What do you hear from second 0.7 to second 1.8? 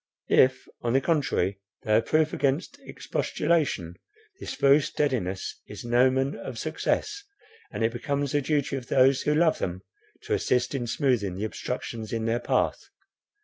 on the contrary,